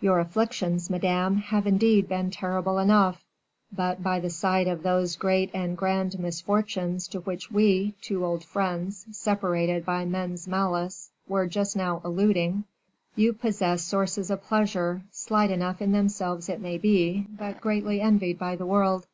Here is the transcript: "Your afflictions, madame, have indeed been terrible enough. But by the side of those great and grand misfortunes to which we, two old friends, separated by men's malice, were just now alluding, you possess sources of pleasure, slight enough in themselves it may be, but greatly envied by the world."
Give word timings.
"Your 0.00 0.20
afflictions, 0.20 0.88
madame, 0.88 1.36
have 1.36 1.66
indeed 1.66 2.08
been 2.08 2.30
terrible 2.30 2.78
enough. 2.78 3.22
But 3.70 4.02
by 4.02 4.20
the 4.20 4.30
side 4.30 4.68
of 4.68 4.82
those 4.82 5.16
great 5.16 5.50
and 5.52 5.76
grand 5.76 6.18
misfortunes 6.18 7.06
to 7.08 7.20
which 7.20 7.50
we, 7.50 7.94
two 8.00 8.24
old 8.24 8.42
friends, 8.42 9.04
separated 9.10 9.84
by 9.84 10.06
men's 10.06 10.48
malice, 10.48 11.10
were 11.28 11.46
just 11.46 11.76
now 11.76 12.00
alluding, 12.04 12.64
you 13.16 13.34
possess 13.34 13.82
sources 13.82 14.30
of 14.30 14.42
pleasure, 14.44 15.02
slight 15.10 15.50
enough 15.50 15.82
in 15.82 15.92
themselves 15.92 16.48
it 16.48 16.62
may 16.62 16.78
be, 16.78 17.26
but 17.28 17.60
greatly 17.60 18.00
envied 18.00 18.38
by 18.38 18.56
the 18.56 18.64
world." 18.64 19.06